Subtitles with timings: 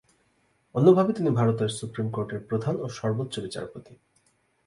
[0.75, 3.93] অন্যভাবে তিনি ভারতের সুপ্রিম কোর্টের প্রধান ও সর্ব্বোচ্চ বিচারপতি।